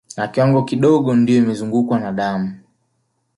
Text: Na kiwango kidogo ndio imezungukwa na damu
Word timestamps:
Na 0.17 0.27
kiwango 0.27 0.63
kidogo 0.63 1.15
ndio 1.15 1.37
imezungukwa 1.37 1.99
na 1.99 2.11
damu 2.11 2.57